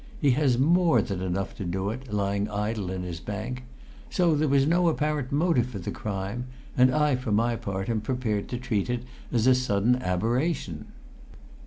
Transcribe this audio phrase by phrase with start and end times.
[0.19, 3.61] He has more than enough to do it, lying idle in his bank;
[4.09, 8.01] so there was no apparent motive for the crime, and I for my part am
[8.01, 10.85] prepared to treat it as a sudden aberration."